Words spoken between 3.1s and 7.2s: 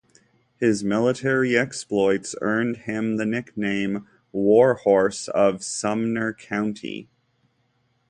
the nickname, War Horse of Sumner County.